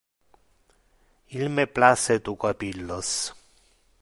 Il 1.37 1.47
me 1.55 1.65
place 1.71 2.11
tu 2.25 2.35
capillos. 2.43 3.15